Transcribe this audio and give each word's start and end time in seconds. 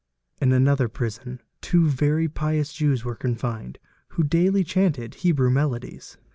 In 0.41 0.51
another 0.51 0.89
prison 0.89 1.41
two 1.61 1.87
very 1.87 2.27
pious 2.27 2.73
Jewa 2.73 2.97
were 3.05 3.13
confined 3.15 3.77
who 4.07 4.23
dail 4.23 4.53
chanted 4.63 5.13
Hebrew 5.13 5.51
melodies. 5.51 6.17